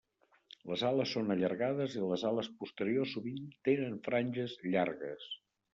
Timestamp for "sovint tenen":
3.19-4.05